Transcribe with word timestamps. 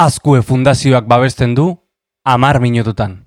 Azkue 0.00 0.40
fundazioak 0.40 1.04
babesten 1.04 1.52
du, 1.54 1.64
amar 2.24 2.56
minututan. 2.62 3.18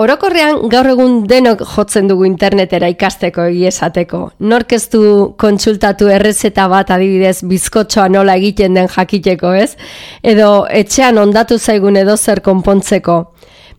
Orokorrean 0.00 0.58
gaur 0.72 0.88
egun 0.90 1.14
denok 1.28 1.62
jotzen 1.64 2.10
dugu 2.10 2.26
internetera 2.28 2.90
ikasteko 2.92 3.46
egiesateko. 3.48 4.20
Nork 4.52 4.74
ez 4.76 4.82
du 4.92 5.00
kontsultatu 5.40 6.10
errezeta 6.12 6.66
bat 6.72 6.92
adibidez 6.92 7.38
bizkotxoa 7.48 8.10
nola 8.12 8.34
egiten 8.36 8.76
den 8.76 8.90
jakiteko, 8.92 9.54
ez? 9.64 9.78
Edo 10.20 10.66
etxean 10.82 11.20
ondatu 11.24 11.56
zaigun 11.58 11.96
edo 11.96 12.18
zer 12.18 12.44
konpontzeko. 12.44 13.16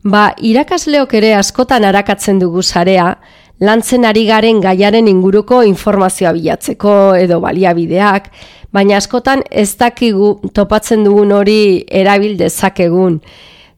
Ba, 0.01 0.31
irakasleok 0.41 1.13
ere 1.21 1.35
askotan 1.37 1.85
arakatzen 1.85 2.41
dugu 2.41 2.65
sarea, 2.65 3.19
lantzen 3.61 4.05
ari 4.09 4.25
garen 4.25 4.59
gaiaren 4.61 5.07
inguruko 5.07 5.61
informazioa 5.63 6.33
bilatzeko 6.33 7.13
edo 7.19 7.39
baliabideak, 7.43 8.31
baina 8.73 8.97
askotan 8.97 9.43
ez 9.51 9.75
dakigu 9.77 10.33
topatzen 10.53 11.05
dugun 11.05 11.31
hori 11.35 11.85
erabil 11.87 12.37
dezakegun. 12.39 13.21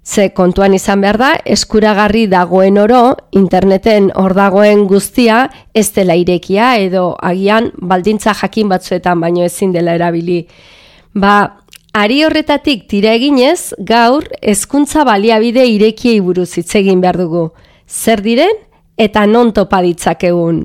Ze 0.04 0.30
kontuan 0.36 0.74
izan 0.76 1.00
behar 1.00 1.18
da, 1.20 1.30
eskuragarri 1.48 2.26
dagoen 2.28 2.78
oro, 2.78 3.16
interneten 3.32 4.10
hor 4.20 4.34
dagoen 4.36 4.84
guztia, 4.88 5.46
ez 5.74 5.94
dela 5.96 6.16
irekia 6.20 6.74
edo 6.76 7.14
agian 7.24 7.72
baldintza 7.80 8.34
jakin 8.36 8.68
batzuetan 8.72 9.22
baino 9.24 9.46
ezin 9.46 9.72
dela 9.72 9.96
erabili. 9.96 10.42
Ba, 11.16 11.64
ari 11.96 12.20
horretatik 12.26 12.84
tira 12.92 13.14
eginez, 13.16 13.74
gaur, 13.80 14.28
hezkuntza 14.42 15.06
baliabide 15.08 15.64
irekiei 15.72 16.20
buruz 16.20 16.52
hitz 16.58 16.74
egin 16.76 17.00
behar 17.00 17.22
dugu. 17.24 17.48
Zer 17.88 18.20
diren 18.26 18.60
eta 18.98 19.26
non 19.26 19.54
topa 19.54 19.82
ditzakegun. 19.82 20.64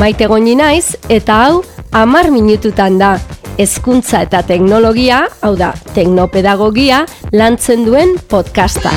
Maite 0.00 0.26
goni 0.30 0.54
naiz 0.56 0.96
eta 1.10 1.42
hau 1.44 1.62
amar 1.92 2.30
minututan 2.30 2.98
da. 2.98 3.18
Hezkuntza 3.60 4.22
eta 4.24 4.40
teknologia, 4.48 5.26
hau 5.44 5.52
da, 5.58 5.74
teknopedagogia, 5.92 7.04
lantzen 7.36 7.84
duen 7.84 8.16
podcasta. 8.30 8.94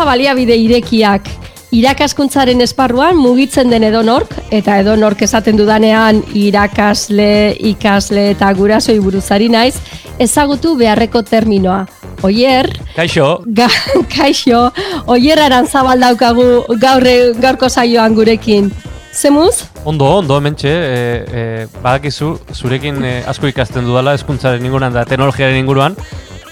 Hezkuntza 0.00 0.16
baliabide 0.16 0.54
irekiak 0.56 1.26
irakaskuntzaren 1.76 2.64
esparruan 2.64 3.18
mugitzen 3.20 3.68
den 3.68 3.84
edonork 3.84 4.30
eta 4.48 4.78
edonork 4.80 5.20
esaten 5.26 5.58
dudanean 5.60 6.22
irakasle, 6.32 7.52
ikasle 7.68 8.22
eta 8.30 8.48
gurasoi 8.56 8.96
buruzari 8.96 9.50
naiz 9.52 9.74
ezagutu 10.16 10.72
beharreko 10.80 11.20
terminoa. 11.20 11.82
Oier, 12.24 12.70
Kaixo, 12.96 13.42
ga, 13.44 13.68
kaixo, 14.16 14.70
oier 15.04 15.44
arantzabal 15.44 16.00
daukagu 16.00 16.48
gaur, 16.80 17.04
gaurko 17.36 17.68
saioan 17.68 18.16
gurekin. 18.16 18.72
Zemuz? 19.12 19.66
ondo, 19.84 20.08
ondo, 20.22 20.40
mentxe, 20.40 20.70
e, 20.70 20.96
e, 21.28 21.44
badakizu, 21.82 22.38
zurekin 22.56 23.04
e, 23.04 23.14
asko 23.28 23.52
ikasten 23.52 23.84
dudala, 23.84 24.16
eskuntzaren 24.16 24.64
inguruan 24.64 24.96
da 24.96 25.04
teknologiaren 25.04 25.60
inguruan, 25.60 26.00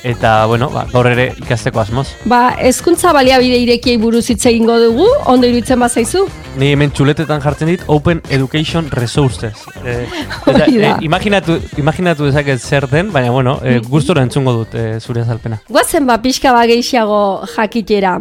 eta, 0.03 0.47
bueno, 0.47 0.69
ba, 0.71 0.85
gaur 0.93 1.07
ere 1.11 1.29
ikasteko 1.39 1.81
asmoz. 1.83 2.07
Ba, 2.29 2.55
hezkuntza 2.69 3.13
baliabide 3.17 3.59
irekiei 3.63 3.99
buruz 4.01 4.25
hitz 4.31 4.45
egingo 4.51 4.79
dugu, 4.83 5.07
ondo 5.27 5.49
iruditzen 5.49 5.81
bazaizu? 5.81 6.25
Ni 6.59 6.73
hemen 6.75 6.93
txuletetan 6.95 7.43
jartzen 7.45 7.71
dit 7.73 7.85
Open 7.87 8.23
Education 8.31 8.91
Resources. 8.95 9.65
E, 9.89 10.03
eta, 10.51 10.67
e, 10.69 10.89
imaginatu, 11.07 11.55
imaginatu 11.81 12.27
dezaket 12.27 12.61
zer 12.61 12.89
den, 12.91 13.13
baina, 13.15 13.31
bueno, 13.33 13.55
e, 13.65 13.79
gustora 13.81 14.25
entzungo 14.27 14.53
dut 14.59 14.75
e, 14.77 14.99
zure 15.01 15.23
azalpena. 15.23 15.63
Guazen 15.71 16.05
ba 16.09 16.19
pixka 16.21 16.53
ba 16.53 16.67
gehiago 16.69 17.47
jakitera. 17.55 18.19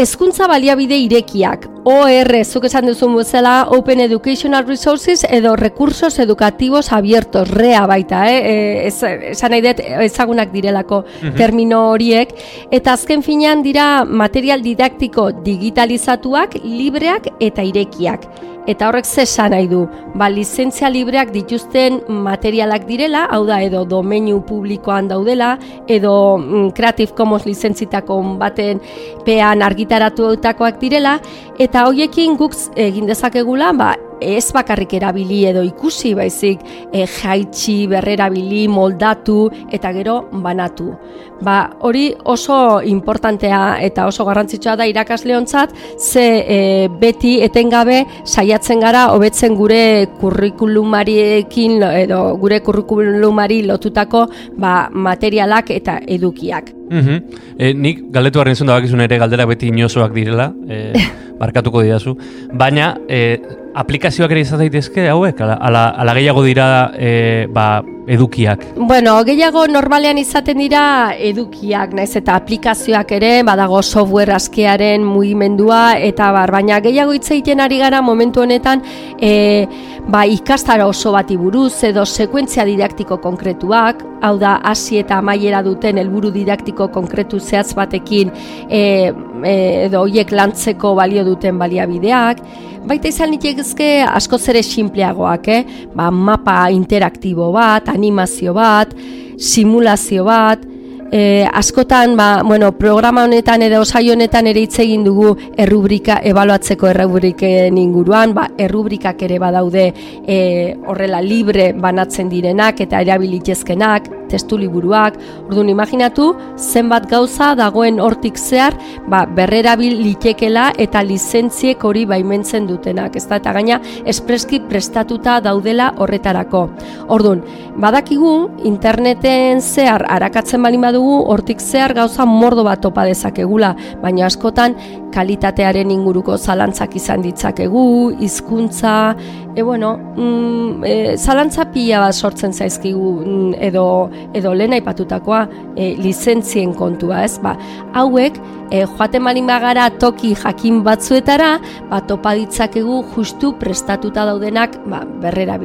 Hezkuntza 0.00 0.46
baliabide 0.48 0.96
irekiak, 0.96 1.66
OR, 1.84 2.30
zuk 2.48 2.64
esan 2.64 2.86
duzun 2.88 3.18
bezala, 3.18 3.66
Open 3.76 4.00
Educational 4.00 4.64
Resources 4.64 5.26
edo 5.28 5.56
Recursos 5.60 6.18
Educativos 6.18 6.88
Abiertos, 6.96 7.50
REA 7.50 7.84
baita, 7.84 8.22
eh? 8.32 8.38
E, 8.40 8.86
ez, 8.88 8.96
esan 9.34 9.52
nahi 9.52 9.60
dut 9.66 9.82
ezagunak 10.06 10.54
direlako 10.56 11.02
termino 11.36 11.82
horiek, 11.90 12.32
eta 12.72 12.94
azken 12.96 13.20
finean 13.20 13.60
dira 13.60 14.06
material 14.06 14.64
didaktiko 14.64 15.34
digitalizatuak, 15.44 16.62
libreak 16.64 17.34
eta 17.38 17.68
irekiak. 17.68 18.24
Eta 18.68 18.86
horrek 18.86 19.06
ze 19.08 19.22
esan 19.24 19.54
nahi 19.54 19.66
du, 19.66 19.86
ba, 20.14 20.28
lizentzia 20.28 20.90
libreak 20.92 21.32
dituzten 21.32 21.96
materialak 22.22 22.84
direla, 22.86 23.24
hau 23.32 23.40
da, 23.48 23.62
edo 23.64 23.86
domeinu 23.88 24.42
publikoan 24.46 25.08
daudela, 25.08 25.54
edo 25.88 26.12
mm, 26.38 26.68
Creative 26.76 27.16
Commons 27.16 27.48
lizentzitako 27.48 28.20
baten 28.38 28.82
pean 29.24 29.64
argitaratuetakoak 29.90 30.78
direla, 30.80 31.18
eta 31.58 31.84
hoiekin 31.88 32.36
guk 32.38 32.54
egin 32.76 33.06
dezakegula, 33.10 33.72
ba, 33.72 33.94
ez 34.20 34.52
bakarrik 34.52 34.94
erabili 34.98 35.44
edo 35.50 35.62
ikusi 35.66 36.14
baizik 36.14 36.62
e, 36.92 37.06
jaitsi, 37.06 37.86
berrerabili, 37.90 38.66
moldatu 38.68 39.48
eta 39.72 39.92
gero 39.96 40.20
banatu. 40.32 40.92
Ba, 41.40 41.70
hori 41.86 42.10
oso 42.28 42.80
importantea 42.84 43.78
eta 43.80 44.06
oso 44.06 44.26
garrantzitsua 44.28 44.76
da 44.76 44.86
irakasleontzat, 44.88 45.72
ze 45.98 46.26
e, 46.44 46.88
beti 47.00 47.38
etengabe 47.44 48.02
saiatzen 48.24 48.80
gara 48.80 49.06
hobetzen 49.14 49.56
gure 49.56 50.08
kurrikulumariekin 50.20 51.80
edo 52.04 52.20
gure 52.40 52.60
kurrikulumari 52.60 53.62
lotutako 53.68 54.26
ba, 54.58 54.90
materialak 54.92 55.72
eta 55.76 56.00
edukiak. 56.06 56.74
Mhm. 56.90 57.18
E, 57.56 57.72
nik 57.74 58.02
galdetu 58.10 58.40
harren 58.42 58.56
zuen 58.56 58.68
da 58.68 58.76
bakizun 58.78 59.00
ere 59.04 59.18
galdera 59.18 59.46
beti 59.46 59.70
inosoak 59.70 60.12
direla, 60.14 60.50
e, 60.68 60.92
barkatuko 61.40 61.82
didazu. 61.86 62.16
Baina, 62.52 62.92
e, 63.08 63.38
aplikazioak 63.74 64.32
ere 64.34 64.42
izan 64.44 64.60
daitezke 64.62 65.06
hauek, 65.10 65.40
ala, 65.44 65.56
ala, 65.60 65.84
ala 66.02 66.14
gehiago 66.18 66.42
dira 66.46 66.66
e, 66.98 67.46
ba, 67.52 67.82
edukiak. 68.06 68.64
Bueno, 68.76 69.14
gehiago 69.26 69.66
normalean 69.68 70.18
izaten 70.18 70.58
dira 70.62 70.82
edukiak, 71.18 71.92
naiz 71.96 72.14
eta 72.18 72.36
aplikazioak 72.38 73.12
ere, 73.18 73.32
badago 73.46 73.82
software 73.82 74.34
askearen 74.34 75.04
mugimendua, 75.04 75.98
eta 75.98 76.30
bar, 76.34 76.52
baina 76.54 76.80
gehiago 76.80 77.14
hitz 77.16 77.30
egiten 77.30 77.60
ari 77.60 77.80
gara 77.82 78.00
momentu 78.02 78.44
honetan, 78.44 78.82
e, 79.20 79.66
ba, 80.08 80.24
ikastara 80.26 80.86
oso 80.88 81.12
bati 81.12 81.36
buruz, 81.36 81.84
edo 81.84 82.06
sekuentzia 82.06 82.64
didaktiko 82.68 83.20
konkretuak, 83.20 84.02
hau 84.22 84.34
da, 84.40 84.56
hasi 84.64 85.00
eta 85.00 85.20
amaiera 85.20 85.62
duten 85.66 86.00
helburu 86.00 86.32
didaktiko 86.34 86.88
konkretu 86.92 87.40
zehatz 87.40 87.74
batekin, 87.76 88.32
e, 88.68 89.12
e, 89.44 89.54
edo 89.86 90.02
hoiek 90.06 90.32
lantzeko 90.32 90.94
balio 90.98 91.24
duten 91.28 91.58
baliabideak, 91.60 92.44
Baita 92.80 93.10
izan 93.12 93.28
litezke 93.28 93.86
askoz 94.08 94.40
ere 94.48 94.62
sinpleagoak, 94.64 95.48
eh? 95.52 95.58
Ba, 95.92 96.06
mapa 96.10 96.54
interaktibo 96.72 97.50
bat, 97.52 97.89
animazio 97.92 98.54
bat, 98.56 98.94
simulazio 99.36 100.24
bat, 100.24 100.66
e, 101.10 101.46
askotan, 101.52 102.16
ba, 102.16 102.42
bueno, 102.44 102.72
programa 102.78 103.24
honetan 103.24 103.62
edo 103.62 103.84
saio 103.84 104.14
honetan 104.14 104.46
ere 104.46 104.62
hitz 104.64 104.78
egin 104.84 105.04
dugu 105.04 105.34
errubrika, 105.58 106.20
ebaluatzeko 106.24 106.90
errubriken 106.92 107.78
inguruan, 107.78 108.34
ba, 108.34 108.48
errubrikak 108.58 109.22
ere 109.26 109.38
badaude 109.42 109.90
e, 110.26 110.38
horrela 110.86 111.20
libre 111.20 111.72
banatzen 111.72 112.30
direnak 112.30 112.80
eta 112.86 113.02
erabilitezkenak, 113.02 114.10
testu 114.30 114.58
liburuak, 114.60 115.18
orduan 115.48 115.70
imaginatu 115.72 116.30
zenbat 116.56 117.08
gauza 117.10 117.52
dagoen 117.58 118.00
hortik 118.00 118.38
zehar, 118.38 118.76
ba, 119.10 119.24
berrerabil 119.26 119.98
litekela 120.00 120.70
eta 120.78 121.02
lizentziek 121.06 121.82
hori 121.84 122.06
baimentzen 122.08 122.68
dutenak, 122.70 123.16
ezta 123.18 123.40
eta 123.40 123.54
gaina 123.56 123.80
espreski 124.08 124.62
prestatuta 124.70 125.40
daudela 125.44 125.90
horretarako. 125.98 126.66
Orduan, 127.10 127.42
badakigu 127.80 128.34
interneten 128.68 129.60
zehar 129.60 130.06
arakatzen 130.08 130.62
bali 130.62 130.78
badugu 130.80 131.20
hortik 131.32 131.60
zehar 131.60 131.94
gauza 131.96 132.24
mordo 132.26 132.64
bat 132.64 132.80
topa 132.80 133.04
dezakegula, 133.08 133.74
baina 134.02 134.26
askotan 134.26 134.76
kalitatearen 135.14 135.90
inguruko 135.90 136.36
zalantzak 136.38 136.94
izan 136.96 137.22
ditzakegu, 137.24 137.84
hizkuntza, 138.22 139.14
e 139.54 139.62
bueno, 139.62 139.96
mm, 140.16 140.84
e, 140.84 141.16
zalantza 141.18 141.66
pila 141.72 142.00
bat 142.04 142.14
sortzen 142.14 142.52
zaizkigu 142.52 143.10
mm, 143.24 143.54
edo 143.70 143.84
edo 144.34 144.54
lehen 144.54 144.76
aipatutakoa 144.78 145.42
e, 145.76 145.94
lizentzien 146.00 146.74
kontua, 146.74 147.24
ez? 147.24 147.38
Ba, 147.42 147.56
hauek 147.96 148.38
e, 148.70 148.84
joaten 148.84 149.24
malin 149.26 149.50
bagara 149.50 149.90
toki 149.90 150.34
jakin 150.34 150.82
batzuetara, 150.86 151.52
ba, 151.90 152.00
topa 152.06 152.34
ditzakegu 152.38 153.02
justu 153.14 153.54
prestatuta 153.60 154.26
daudenak 154.30 154.80
ba, 154.86 155.04
berrera 155.22 155.58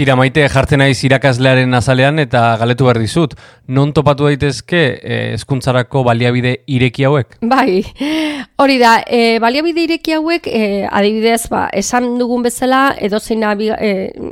Tira 0.00 0.14
maite 0.16 0.46
jartzen 0.48 0.80
naiz 0.80 0.96
irakaslearen 1.04 1.76
azalean 1.76 2.22
eta 2.22 2.40
galetu 2.56 2.86
behar 2.86 2.96
dizut. 3.02 3.34
Non 3.68 3.90
topatu 3.92 4.24
daitezke 4.24 4.78
eh, 4.96 5.18
hezkuntzarako 5.34 6.00
baliabide 6.06 6.54
ireki 6.72 7.04
hauek? 7.04 7.36
Bai, 7.44 7.82
hori 8.64 8.78
da, 8.80 8.94
e, 9.04 9.36
baliabide 9.44 9.84
ireki 9.84 10.14
hauek 10.16 10.48
e, 10.48 10.62
adibidez, 10.88 11.42
ba, 11.52 11.66
esan 11.76 12.14
dugun 12.16 12.46
bezala 12.46 12.94
edozein, 12.96 13.44
e, 13.44 13.90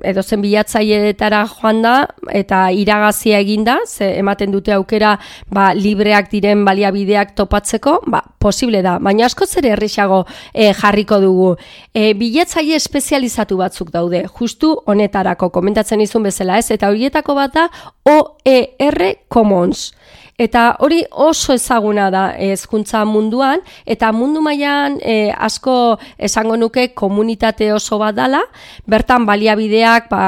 edozen 0.09 0.41
bilatzaietara 0.41 1.43
joan 1.53 1.85
da 1.85 1.95
eta 2.33 2.63
iragazia 2.73 3.43
eginda, 3.45 3.77
ze 3.85 4.09
ematen 4.23 4.57
dute 4.57 4.73
aukera 4.73 5.19
ba, 5.53 5.75
libreak 5.77 6.33
diren 6.33 6.65
baliabideak 6.65 7.37
topatzeko, 7.37 7.99
ba, 8.09 8.23
posible 8.41 8.81
da, 8.81 8.97
baina 9.05 9.29
asko 9.29 9.45
zer 9.45 9.69
errixago 9.75 10.25
e, 10.55 10.73
jarriko 10.73 11.21
dugu. 11.21 11.53
E, 11.93 12.15
bilatzaile 12.17 12.81
espezializatu 12.81 13.61
batzuk 13.61 13.93
daude, 13.93 14.25
justu 14.41 14.73
honetarako 14.89 15.53
komentatzen 15.59 16.01
izun 16.05 16.27
bezala 16.31 16.59
ez, 16.63 16.71
eta 16.75 16.91
horietako 16.93 17.37
bat 17.39 17.55
da 17.59 17.69
OER 18.07 19.03
Commons. 19.33 19.91
Eta 20.39 20.77
hori 20.79 21.01
oso 21.11 21.51
ezaguna 21.59 22.05
da 22.15 22.29
hezkuntza 22.39 23.01
munduan. 23.11 23.59
Eta 23.91 24.13
mundu 24.15 24.39
mailan 24.39 25.01
e, 25.03 25.33
asko 25.35 25.73
esango 26.15 26.55
nuke 26.55 26.93
komunitate 26.95 27.73
oso 27.75 27.99
bat 27.99 28.15
dala, 28.15 28.45
bertan 28.87 29.27
baliabideak 29.27 30.07
ba, 30.13 30.21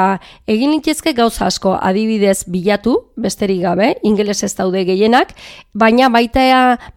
egin 0.50 0.74
litezke 0.74 1.12
gauza 1.14 1.46
asko. 1.46 1.76
Adibidez 1.78 2.42
bilatu, 2.50 2.96
besterik 3.14 3.60
gabe, 3.62 3.92
ingeles 4.02 4.42
ez 4.42 4.50
daude 4.58 4.82
gehienak, 4.88 5.30
baina 5.78 6.08
baita 6.10 6.42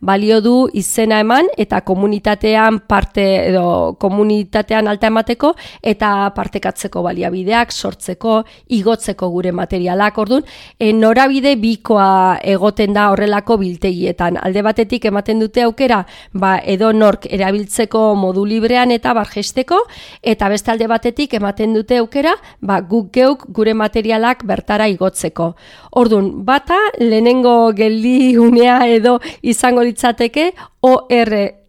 balio 0.01 0.39
du 0.41 0.55
izena 0.73 1.19
eman 1.21 1.51
eta 1.57 1.83
komunitatean 1.85 2.79
parte 2.89 3.27
edo 3.51 3.93
komunitatean 4.01 4.89
alta 4.89 5.11
emateko 5.13 5.53
eta 5.83 6.31
partekatzeko 6.33 7.05
baliabideak 7.05 7.71
sortzeko, 7.71 8.41
igotzeko 8.73 9.29
gure 9.29 9.51
materialak, 9.53 10.17
ordun, 10.17 10.41
e, 10.79 10.89
norabide 10.97 11.53
bikoa 11.61 12.39
egoten 12.41 12.97
da 12.97 13.02
horrelako 13.11 13.57
biltegietan. 13.61 14.37
Alde 14.41 14.61
batetik 14.65 15.05
ematen 15.05 15.39
dute 15.39 15.63
aukera, 15.63 16.03
ba, 16.33 16.57
edo 16.59 16.91
nork 16.93 17.27
erabiltzeko 17.29 18.13
modu 18.15 18.45
librean 18.45 18.91
eta 18.91 19.13
bargesteko, 19.13 19.81
eta 20.21 20.49
beste 20.49 20.71
alde 20.71 20.87
batetik 20.87 21.33
ematen 21.33 21.73
dute 21.73 21.97
aukera, 21.97 22.35
ba, 22.61 22.81
guk 22.81 23.11
geuk 23.13 23.47
gure 23.49 23.73
materialak 23.73 24.45
bertara 24.45 24.87
igotzeko. 24.91 25.53
Ordun 25.91 26.31
bata, 26.45 26.79
lehenengo 26.99 27.73
geldi 27.75 28.37
unea 28.37 28.79
edo 28.87 29.19
izango 29.41 29.83
litzateke, 29.83 30.51
OR 30.81 31.62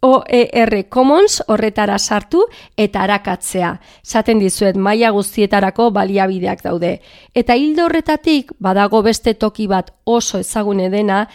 OER 0.00 0.88
Commons 0.88 1.42
horretara 1.48 1.98
sartu 1.98 2.44
eta 2.76 3.02
arakatzea. 3.02 3.72
Zaten 4.06 4.38
dizuet 4.38 4.76
maila 4.76 5.10
guztietarako 5.10 5.90
baliabideak 5.90 6.62
daude. 6.62 6.98
Eta 7.34 7.56
hildo 7.58 7.88
horretatik 7.88 8.52
badago 8.62 9.02
beste 9.02 9.34
toki 9.34 9.66
bat 9.66 9.90
oso 10.04 10.38
ezagune 10.38 10.88
dena, 10.90 11.26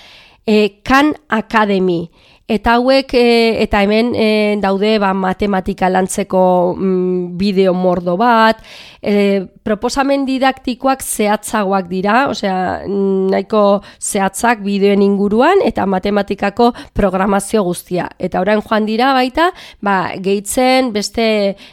e, 0.46 0.82
Kan 0.84 1.14
Academy. 1.30 2.10
Eta 2.44 2.74
hauek, 2.76 3.14
e, 3.16 3.64
eta 3.64 3.80
hemen 3.86 4.10
e, 4.20 4.58
daude 4.60 4.98
ba, 5.00 5.14
matematika 5.16 5.88
lantzeko 5.88 6.76
mm, 6.76 7.38
bideo 7.40 7.72
mordo 7.72 8.18
bat, 8.20 8.60
e, 9.00 9.46
proposamen 9.64 10.26
didaktikoak 10.28 11.00
zehatzagoak 11.00 11.88
dira, 11.88 12.18
osea, 12.28 12.84
nahiko 12.84 13.80
zehatzak 13.96 14.60
bideoen 14.66 15.06
inguruan, 15.06 15.64
eta 15.64 15.86
matematikako 15.88 16.74
programazio 16.92 17.64
guztia. 17.64 18.10
Eta 18.20 18.44
orain 18.44 18.60
joan 18.60 18.90
dira 18.92 19.14
baita, 19.16 19.54
ba, 19.80 20.12
gehitzen 20.20 20.92
beste 20.92 21.30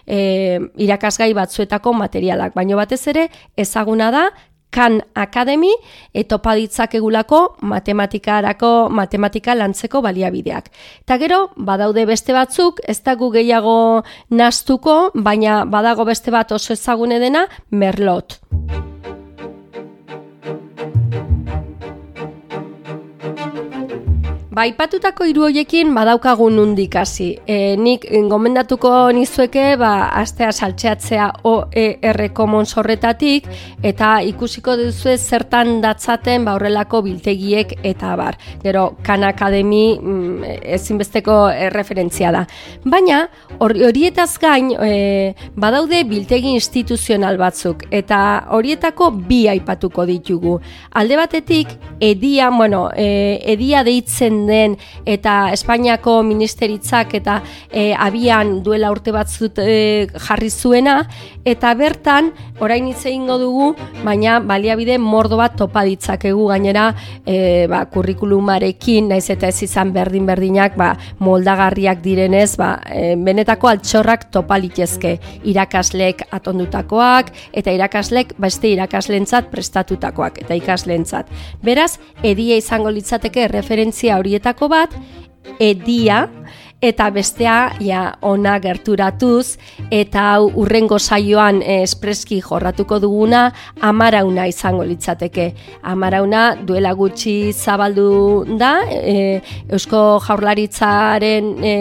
e, 0.06 0.20
irakasgai 0.78 1.32
batzuetako 1.34 1.96
materialak, 1.99 2.55
baino 2.55 2.78
batez 2.78 3.02
ere 3.11 3.26
ezaguna 3.58 4.12
da 4.14 4.28
Kan 4.70 5.00
Academy 5.14 5.70
etopa 6.14 6.55
ditzakegulako 6.55 7.40
matematikarako 7.62 8.88
matematika 8.90 9.55
lantzeko 9.55 10.02
baliabideak. 10.02 10.70
Ta 11.06 11.19
gero 11.19 11.49
badaude 11.56 12.06
beste 12.06 12.32
batzuk, 12.37 12.81
ez 12.87 13.00
dago 13.02 13.31
gehiago 13.34 14.05
nastuko, 14.31 15.11
baina 15.14 15.64
badago 15.64 16.05
beste 16.05 16.31
bat 16.31 16.52
oso 16.52 16.72
ezagune 16.72 17.19
dena 17.19 17.46
Merlot. 17.70 18.38
Ba, 24.50 24.64
ipatutako 24.67 25.29
hiru 25.31 25.44
hoiekin 25.47 25.93
badaukagu 25.94 26.49
nundik 26.50 26.97
hasi. 26.99 27.29
E, 27.47 27.76
nik 27.79 28.02
gomendatuko 28.26 28.91
nizueke 29.14 29.76
ba 29.79 30.08
astea 30.19 30.49
saltzeatzea 30.50 31.29
OER 31.47 32.19
Commons 32.35 32.73
horretatik 32.75 33.47
eta 33.87 34.08
ikusiko 34.26 34.75
duzu 34.81 35.14
zertan 35.14 35.76
datzaten 35.85 36.49
ba 36.49 36.56
horrelako 36.58 37.02
biltegiek 37.06 37.76
eta 37.93 38.17
bar. 38.19 38.41
Gero 38.64 38.97
Khan 39.06 39.29
Academy 39.29 39.85
mm, 40.00 40.50
ezinbesteko 40.79 41.38
referentzia 41.76 42.35
da. 42.35 42.43
Baina 42.82 43.20
horietaz 43.62 44.32
gain 44.43 44.73
e, 44.75 44.91
badaude 45.55 46.02
biltegi 46.11 46.56
instituzional 46.58 47.38
batzuk 47.38 47.87
eta 48.02 48.50
horietako 48.58 49.12
bi 49.31 49.44
aipatuko 49.55 50.11
ditugu. 50.11 50.58
Alde 50.91 51.23
batetik 51.23 51.79
edia, 52.02 52.50
bueno, 52.50 52.88
e, 52.91 53.38
edia 53.55 53.87
deitzen 53.87 54.39
den 54.46 54.76
eta 55.06 55.50
Espainiako 55.52 56.20
ministeritzak 56.26 57.14
eta 57.20 57.40
e, 57.70 57.92
abian 57.94 58.60
duela 58.62 58.90
urte 58.92 59.12
batzut 59.12 59.58
e, 59.58 60.06
jarri 60.28 60.50
zuena 60.50 60.96
eta 61.44 61.72
bertan 61.75 62.32
orain 62.60 62.87
hitz 62.90 63.04
egingo 63.06 63.38
dugu 63.40 63.70
baina 64.04 64.38
baliabide 64.40 64.98
mordo 64.98 65.38
bat 65.40 65.56
topa 65.56 65.85
ditzakegu 65.88 66.47
gainera 66.50 66.90
e, 67.25 67.66
ba, 67.70 67.85
kurrikulumarekin 67.92 69.09
naiz 69.12 69.28
eta 69.32 69.49
ez 69.49 69.62
izan 69.64 69.92
berdin 69.92 70.26
berdinak 70.28 70.76
ba, 70.76 70.92
moldagarriak 71.18 72.02
direnez 72.04 72.56
ba, 72.61 72.75
e, 72.87 73.14
benetako 73.16 73.70
altxorrak 73.73 74.28
topa 74.35 74.59
litezke 74.61 75.16
irakasleek 75.49 76.26
atondutakoak 76.37 77.32
eta 77.56 77.73
irakaslek 77.75 78.35
beste 78.40 78.70
irakaslentzat 78.75 79.50
prestatutakoak 79.52 80.40
eta 80.44 80.56
ikaslentzat. 80.59 81.30
Beraz, 81.64 81.99
edia 82.26 82.56
izango 82.61 82.92
litzateke 82.92 83.47
referentzia 83.52 84.18
hori 84.18 84.29
horietako 84.30 84.68
bat 84.70 84.94
edia 85.58 86.28
eta 86.80 87.10
bestea 87.12 87.75
ja 87.84 88.14
ona 88.25 88.54
gerturatuz 88.62 89.58
eta 89.92 90.22
hau 90.32 90.46
urrengo 90.62 90.99
saioan 90.99 91.60
espreski 91.60 92.38
jorratuko 92.40 92.99
duguna 93.02 93.50
amarauna 93.80 94.46
izango 94.49 94.87
litzateke. 94.88 95.50
Amarauna 95.82 96.54
duela 96.64 96.94
gutxi 96.96 97.52
zabaldu 97.52 98.46
da 98.56 98.72
e, 98.88 99.42
Eusko 99.68 100.22
Jaurlaritzaren 100.25 101.52
e, 101.60 101.75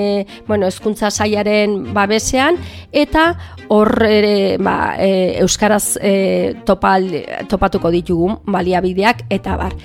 bueno, 0.48 0.68
eskuntza 0.68 1.10
saiaren 1.10 1.94
babesean 1.94 2.60
eta 2.92 3.30
hor 3.70 3.94
ere 4.04 4.58
ba, 4.60 4.96
e, 5.00 5.40
euskaraz 5.40 5.96
e, 6.02 6.56
topal, 6.66 7.08
topatuko 7.48 7.94
ditugu 7.94 8.34
baliabideak 8.52 9.30
eta 9.30 9.56
bar. 9.56 9.78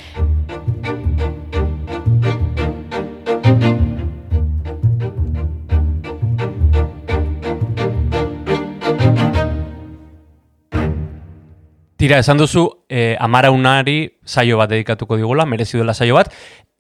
Tira, 11.97 12.19
esan 12.19 12.39
duzu, 12.39 12.69
eh, 12.89 13.17
amara 13.21 13.51
unari 13.55 14.19
saio 14.25 14.59
bat 14.59 14.71
dedikatuko 14.71 15.17
digula, 15.17 15.47
merezi 15.47 15.79
duela 15.79 15.95
saio 15.95 16.17
bat, 16.19 16.33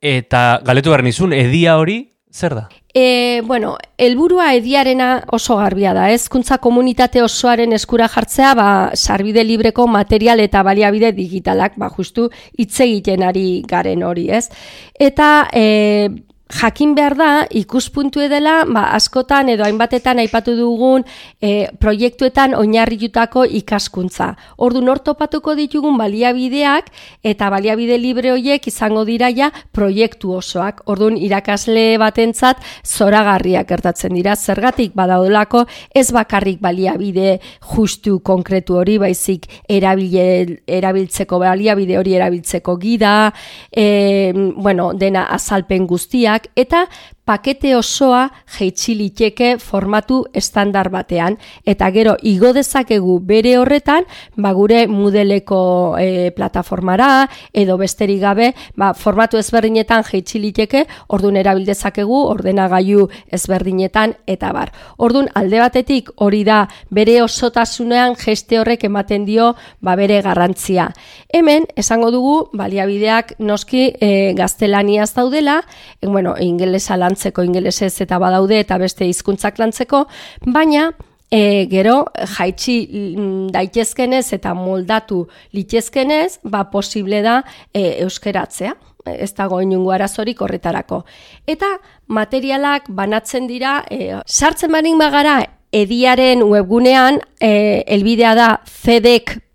eta 0.03 0.61
galetu 0.65 0.91
behar 0.91 1.05
nizun, 1.07 1.33
edia 1.33 1.79
hori, 1.79 2.01
zer 2.35 2.55
da? 2.55 2.65
E, 2.95 3.43
bueno, 3.47 3.77
elburua 3.99 4.53
ediarena 4.55 5.25
oso 5.33 5.57
garbia 5.57 5.93
da, 5.95 6.09
ez? 6.11 6.29
Kuntza 6.31 6.59
komunitate 6.63 7.23
osoaren 7.23 7.73
eskura 7.75 8.09
jartzea, 8.11 8.53
ba, 8.59 8.69
sarbide 8.95 9.45
libreko 9.47 9.87
material 9.91 10.43
eta 10.43 10.63
baliabide 10.67 11.13
digitalak, 11.15 11.79
ba, 11.79 11.91
justu, 11.95 12.29
hitz 12.59 12.75
egiten 12.83 13.23
ari 13.23 13.63
garen 13.71 14.03
hori, 14.03 14.29
ez? 14.35 14.49
Eta, 14.99 15.49
e, 15.55 16.11
jakin 16.55 16.95
behar 16.95 17.17
da, 17.19 17.31
ikuspuntu 17.51 18.23
edela, 18.23 18.63
ba, 18.69 18.87
askotan 18.95 19.49
edo 19.53 19.65
hainbatetan 19.67 20.21
aipatu 20.23 20.55
dugun 20.57 21.05
e, 21.43 21.67
proiektuetan 21.83 22.55
oinarritutako 22.59 23.45
ikaskuntza. 23.61 24.31
Ordu 24.63 24.83
nor 24.85 25.01
topatuko 25.05 25.57
ditugun 25.59 25.99
baliabideak 25.99 26.91
eta 27.27 27.51
baliabide 27.53 27.99
libre 27.99 28.33
horiek 28.35 28.69
izango 28.71 29.05
dira 29.09 29.31
ja 29.35 29.51
proiektu 29.75 30.35
osoak. 30.39 30.85
Ordun 30.91 31.19
irakasle 31.19 31.99
batentzat 31.99 32.63
zoragarriak 32.87 33.69
gertatzen 33.69 34.15
dira. 34.15 34.37
Zergatik 34.37 34.95
badaudolako 34.95 35.65
ez 35.95 36.07
bakarrik 36.15 36.61
baliabide 36.63 37.39
justu 37.75 38.21
konkretu 38.25 38.79
hori 38.79 38.99
baizik 39.03 39.49
erabile, 39.69 40.61
erabiltzeko 40.67 41.41
baliabide 41.43 41.99
hori 41.99 42.15
erabiltzeko 42.15 42.77
gida, 42.79 43.33
e, 43.71 44.33
bueno, 44.35 44.93
dena 44.95 45.27
azalpen 45.35 45.87
guztiak 45.91 46.44
eta 46.55 46.89
pakete 47.25 47.75
osoa 47.77 48.29
jeitsi 48.59 48.95
liteke 48.99 49.55
formatu 49.59 50.25
estandar 50.37 50.91
batean 50.93 51.39
eta 51.67 51.89
gero 51.91 52.17
igo 52.23 52.53
dezakegu 52.53 53.19
bere 53.25 53.57
horretan 53.59 54.05
ba 54.37 54.53
gure 54.53 54.87
modeleko 54.89 55.97
e, 55.99 56.31
plataformara 56.37 57.29
edo 57.53 57.79
besterik 57.81 58.21
gabe 58.21 58.53
ba, 58.77 58.93
formatu 58.95 59.39
ezberdinetan 59.41 60.05
jeitsi 60.11 60.39
liteke 60.39 60.85
ordun 61.09 61.37
erabil 61.41 61.65
dezakegu 61.65 62.21
ordenagailu 62.29 63.09
ezberdinetan 63.33 64.15
eta 64.27 64.53
bar. 64.53 64.73
Ordun 64.99 65.29
alde 65.35 65.61
batetik 65.63 66.11
hori 66.17 66.45
da 66.45 66.65
bere 66.91 67.21
osotasunean 67.23 68.19
geste 68.21 68.59
horrek 68.61 68.85
ematen 68.85 69.25
dio 69.25 69.55
ba 69.81 69.97
bere 69.97 70.21
garrantzia. 70.23 70.91
Hemen 71.33 71.67
esango 71.77 72.11
dugu 72.15 72.35
baliabideak 72.53 73.35
noski 73.39 73.87
e, 74.01 74.35
gaztelaniaz 74.37 75.15
daudela, 75.15 75.63
e, 76.01 76.07
bueno, 76.07 76.35
ingelesa 76.41 76.97
lantzeko 77.15 77.47
ingelesez 77.47 78.01
eta 78.03 78.19
badaude 78.19 78.59
eta 78.61 78.79
beste 78.79 79.07
hizkuntzak 79.07 79.59
lantzeko, 79.63 80.07
baina 80.47 80.91
e, 81.31 81.67
gero 81.71 82.05
jaitsi 82.37 82.79
daitezkenez 83.55 84.33
eta 84.37 84.55
moldatu 84.55 85.29
litezkenez, 85.55 86.41
ba 86.43 86.67
posible 86.71 87.23
da 87.23 87.43
e, 87.73 88.03
euskeratzea 88.05 88.75
ez 89.05 89.35
dago 89.37 89.59
inungo 89.61 89.93
arazorik 89.93 90.39
horretarako. 90.41 91.03
Eta 91.45 91.75
materialak 92.09 92.87
banatzen 92.89 93.47
dira, 93.51 93.83
e, 93.91 94.17
sartzen 94.25 94.73
barin 94.73 94.97
bagara 94.97 95.43
ediaren 95.75 96.41
webgunean, 96.49 97.21
e, 97.37 97.83
elbidea 97.85 98.33
da 98.39 98.49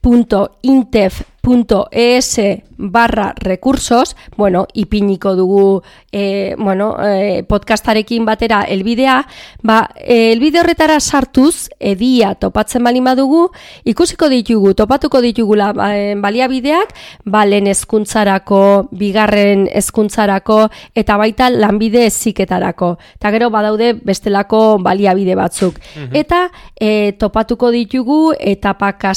cedec.intef.es 0.01 2.39
barra 2.81 3.33
recursos, 3.35 4.15
bueno, 4.37 4.65
ipiniko 4.73 5.35
dugu 5.35 5.81
e, 6.11 6.55
bueno, 6.57 6.95
e, 7.03 7.43
podcastarekin 7.43 8.23
batera 8.23 8.61
elbidea, 8.63 9.27
ba, 9.61 9.89
elbide 9.99 10.61
horretara 10.61 10.99
sartuz, 11.01 11.67
edia 11.79 12.35
topatzen 12.39 12.83
bali 12.83 13.01
madugu, 13.01 13.49
ikusiko 13.83 14.29
ditugu, 14.31 14.73
topatuko 14.79 15.19
ditugula 15.21 15.73
ba, 15.73 15.89
e, 15.97 16.15
baliabideak, 16.15 16.93
ba, 17.25 17.43
lehen 17.45 17.67
ezkuntzarako, 17.67 18.87
bigarren 18.95 19.67
ezkuntzarako, 19.67 20.69
eta 20.95 21.19
baita 21.19 21.49
lanbide 21.51 22.05
eziketarako. 22.07 22.93
Eta 23.19 23.33
gero 23.35 23.51
badaude 23.51 23.91
bestelako 23.93 24.79
baliabide 24.79 25.35
batzuk. 25.35 25.81
Mhm. 25.97 26.15
Eta 26.15 26.45
e, 26.79 27.11
topatuko 27.19 27.73
ditugu, 27.75 28.21
etapaka 28.39 29.11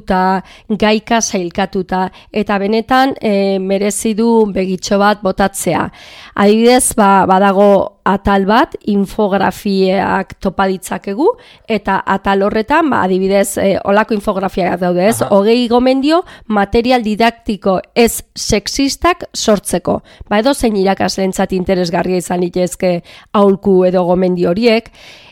sailkatuta, 0.00 0.42
gaika 0.78 1.20
sailkatuta, 1.20 2.10
eta 2.32 2.58
bene 2.58 2.80
honetan 2.80 3.14
e, 3.20 3.58
merezi 3.58 4.14
du 4.14 4.46
begitxo 4.52 4.98
bat 4.98 5.20
botatzea. 5.22 5.90
Adibidez, 6.34 6.94
ba, 6.96 7.26
badago 7.26 7.98
atal 8.04 8.46
bat 8.46 8.74
infografiak 8.88 10.34
topa 10.40 10.66
ditzakegu 10.66 11.28
eta 11.68 12.00
atal 12.06 12.42
horretan, 12.42 12.90
ba, 12.90 13.02
adibidez, 13.04 13.58
e, 13.58 13.78
olako 13.84 14.14
infografiak 14.14 14.80
daude 14.80 15.08
ez, 15.08 15.20
hogei 15.30 15.68
gomendio 15.68 16.22
material 16.46 17.02
didaktiko 17.02 17.80
ez 17.94 18.22
sexistak 18.34 19.26
sortzeko. 19.34 20.00
Ba, 20.28 20.40
edo 20.40 20.54
zein 20.54 20.76
irakaslentzat 20.76 21.52
interesgarria 21.52 22.16
izan 22.16 22.42
itezke 22.42 23.02
aulku 23.32 23.84
edo 23.84 24.04
gomendio 24.04 24.50
horiek, 24.50 24.90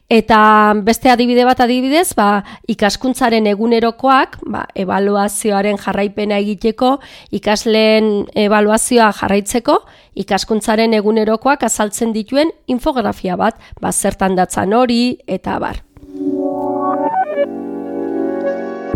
Eta 0.08 0.72
beste 0.86 1.10
adibide 1.12 1.42
bat 1.44 1.58
adibidez, 1.60 2.14
ba, 2.16 2.40
ikaskuntzaren 2.72 3.44
egunerokoak, 3.50 4.38
ba, 4.48 4.62
evaluazioaren 4.72 5.76
jarraipena 5.76 6.38
egiteko, 6.40 6.94
ikasleen 7.36 8.24
evaluazioa 8.32 9.10
jarraitzeko, 9.18 9.76
ikaskuntzaren 10.24 10.96
egunerokoak 10.96 11.66
azaltzen 11.68 12.14
dituen 12.16 12.54
infografia 12.72 13.36
bat, 13.36 13.60
ba, 13.84 13.92
zertan 13.92 14.38
datzan 14.38 14.72
hori, 14.72 15.18
eta 15.28 15.58
bar. 15.60 15.82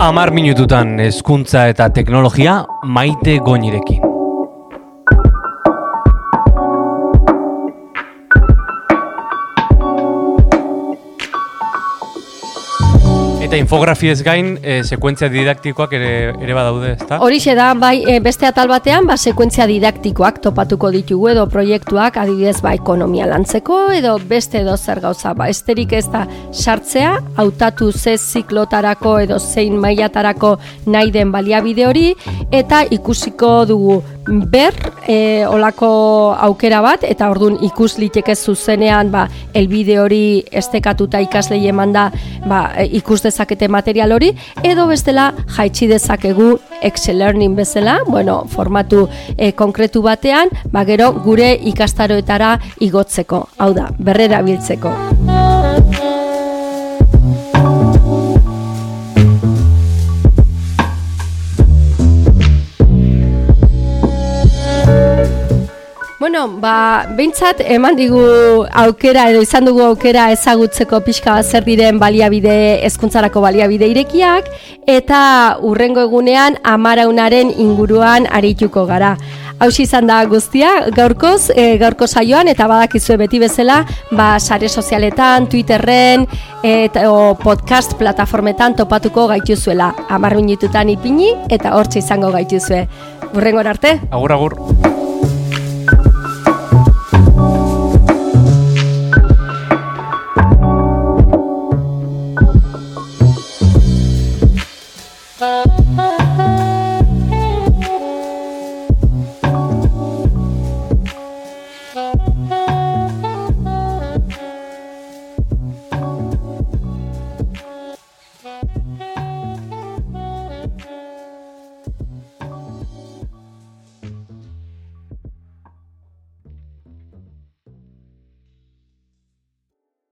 Amar 0.00 0.32
minututan 0.32 0.96
hezkuntza 0.98 1.66
eta 1.68 1.90
teknologia 1.92 2.62
maite 2.88 3.36
goinirekin. 3.44 4.11
Eta 13.52 13.58
infografiez 13.60 14.22
gain, 14.24 14.54
e, 14.64 14.78
sekuentzia 14.80 15.28
didaktikoak 15.28 15.90
ere, 15.92 16.12
ere 16.40 16.54
badaude, 16.56 16.94
ezta? 16.94 17.18
Horixe 17.20 17.52
da, 17.52 17.66
bai, 17.76 17.98
e, 18.08 18.14
beste 18.24 18.46
atal 18.48 18.70
batean, 18.70 19.04
ba, 19.04 19.18
sekuentzia 19.20 19.66
didaktikoak 19.68 20.38
topatuko 20.46 20.88
ditugu 20.94 21.28
edo 21.34 21.42
proiektuak, 21.52 22.16
adibidez, 22.22 22.62
ba, 22.64 22.72
ekonomia 22.72 23.26
lantzeko, 23.28 23.82
edo 23.92 24.14
beste 24.30 24.62
edo 24.62 24.78
zer 24.80 25.02
gauza, 25.04 25.34
ba, 25.36 25.50
esterik 25.52 25.92
ez 25.98 26.06
da 26.08 26.22
sartzea, 26.48 27.10
hautatu 27.36 27.90
ze 27.92 28.16
ziklotarako 28.16 29.18
edo 29.26 29.36
zein 29.36 29.76
mailatarako 29.84 30.54
nahi 30.86 31.12
den 31.12 31.36
baliabide 31.36 31.84
hori, 31.90 32.06
eta 32.56 32.86
ikusiko 32.88 33.52
dugu 33.68 34.00
ber 34.26 34.74
e, 35.08 35.44
olako 35.46 35.88
aukera 36.38 36.80
bat 36.84 37.04
eta 37.08 37.30
ordun 37.30 37.58
ikus 37.62 37.96
liteke 37.98 38.34
zuzenean 38.36 39.10
ba 39.10 39.26
elbide 39.54 39.98
hori 40.00 40.44
estekatuta 40.50 41.20
ikaslei 41.24 41.66
emanda 41.68 42.10
ba 42.46 42.62
e, 42.76 42.86
ikus 42.98 43.22
dezakete 43.22 43.68
material 43.68 44.12
hori 44.12 44.32
edo 44.62 44.86
bestela 44.86 45.32
jaitsi 45.56 45.88
dezakegu 45.88 46.58
Excel 46.82 47.18
Learning 47.18 47.54
bezala, 47.54 48.00
bueno, 48.06 48.42
formatu 48.48 49.08
e, 49.36 49.52
konkretu 49.52 50.02
batean, 50.02 50.50
ba 50.72 50.84
gero 50.84 51.12
gure 51.24 51.52
ikastaroetara 51.72 52.56
igotzeko. 52.80 53.46
Hau 53.58 53.70
da, 53.76 53.88
berrera 53.98 54.42
biltzeko. 54.42 54.96
Bueno, 66.42 66.58
ba, 66.58 67.06
behintzat 67.14 67.60
eman 67.70 67.94
digu 67.94 68.20
aukera 68.82 69.28
edo 69.30 69.44
izan 69.44 69.68
dugu 69.68 69.84
aukera 69.84 70.24
ezagutzeko 70.34 70.98
pixka 71.06 71.36
zer 71.44 71.62
diren 71.62 72.00
baliabide 72.02 72.82
ezkuntzarako 72.88 73.44
baliabide 73.44 73.86
irekiak 73.86 74.48
eta 74.90 75.20
urrengo 75.62 76.02
egunean 76.02 76.58
amaraunaren 76.66 77.52
inguruan 77.62 78.26
arituko 78.26 78.86
gara. 78.90 79.14
Hau 79.62 79.70
izan 79.70 80.10
da 80.10 80.18
guztia, 80.26 80.72
gaurkoz, 80.90 81.52
e, 81.54 81.78
gaurko 81.78 82.08
saioan 82.08 82.50
eta 82.50 82.66
badakizue 82.66 83.20
beti 83.20 83.38
bezala, 83.38 83.84
ba, 84.10 84.40
sare 84.40 84.68
sozialetan, 84.68 85.46
Twitterren 85.46 86.26
eta 86.66 87.06
o, 87.12 87.36
podcast 87.38 87.94
plataformetan 88.00 88.74
topatuko 88.74 89.28
gaituzuela. 89.30 89.92
Amar 90.08 90.34
minututan 90.34 90.90
ipini 90.90 91.36
eta 91.48 91.76
hortxe 91.78 92.02
izango 92.02 92.34
gaituzue. 92.34 92.88
Urrengor 93.32 93.70
arte? 93.76 94.00
Agur, 94.10 94.34
agur. 94.34 94.81